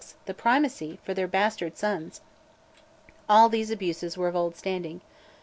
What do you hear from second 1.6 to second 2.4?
sons.